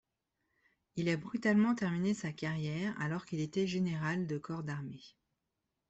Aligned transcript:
Il 0.95 1.09
a 1.09 1.15
brutalement 1.15 1.75
terminé 1.75 2.15
sa 2.15 2.33
carrière 2.33 2.99
alors 2.99 3.23
qu'il 3.23 3.39
était 3.39 3.67
général 3.67 4.25
de 4.25 4.39
corps 4.39 4.63
d'armée. 4.63 5.03